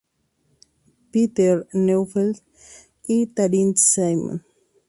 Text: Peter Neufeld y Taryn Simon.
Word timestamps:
Peter 1.11 1.67
Neufeld 1.73 2.41
y 3.05 3.27
Taryn 3.27 3.75
Simon. 3.77 4.43